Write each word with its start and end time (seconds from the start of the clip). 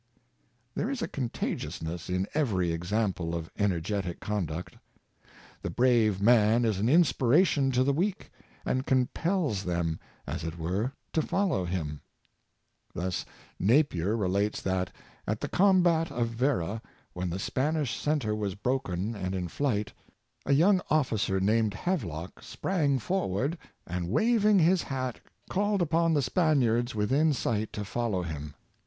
There 0.73 0.89
is 0.89 1.03
a 1.03 1.07
contagiousness 1.07 2.09
in 2.09 2.25
every 2.33 2.71
example 2.71 3.35
of 3.35 3.53
ener 3.53 3.79
getic 3.79 4.19
conduct. 4.19 4.77
The 5.61 5.69
brave 5.69 6.19
man 6.19 6.65
is 6.65 6.79
an 6.79 6.89
inspiration 6.89 7.69
to 7.73 7.83
the 7.83 7.93
weak, 7.93 8.31
and 8.65 8.87
compels 8.87 9.61
them, 9.63 9.99
as 10.25 10.43
it 10.43 10.57
were, 10.57 10.93
to 11.13 11.21
follow 11.21 11.65
him. 11.65 12.01
Thus 12.95 13.27
Napier 13.59 14.17
relates 14.17 14.59
that 14.63 14.91
at 15.27 15.39
the 15.39 15.47
combat 15.47 16.11
of 16.11 16.29
Vera, 16.29 16.81
when 17.13 17.29
the 17.29 17.37
Spanish 17.37 17.95
centre 17.95 18.33
was 18.33 18.55
broken 18.55 19.13
and 19.15 19.35
in 19.35 19.47
flight, 19.49 19.93
a 20.47 20.53
young 20.53 20.77
Influence 20.79 20.81
of 20.81 20.89
Washington, 20.89 21.17
75 21.19 21.29
officer, 21.29 21.39
named 21.61 21.73
Havelock, 21.75 22.41
sprang 22.41 22.97
forward, 22.97 23.55
and, 23.85 24.09
waving 24.09 24.57
his 24.57 24.81
hat, 24.81 25.19
called 25.47 25.79
upon 25.83 26.15
the 26.15 26.23
Spaniards 26.23 26.95
within 26.95 27.33
sight 27.33 27.71
to 27.73 27.85
follow 27.85 28.23
him. 28.23 28.55